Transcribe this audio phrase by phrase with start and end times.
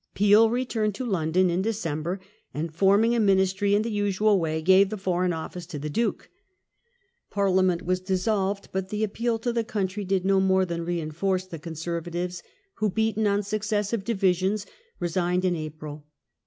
[0.15, 2.19] Peel returned to London in December;
[2.55, 6.27] and, forming a Ministry in the usual way, gave the Foreign Office to the Duke.
[7.29, 11.59] Parliament was dissolved, but the appeal to the country did no more than reinforce the
[11.59, 12.41] Conservatives,
[12.77, 14.65] who, beaten on successive divisions,
[14.99, 16.07] resigned in April.